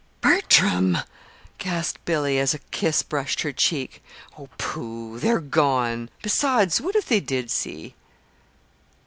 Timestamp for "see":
7.51-7.93